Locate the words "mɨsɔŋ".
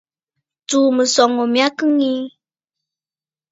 0.95-1.31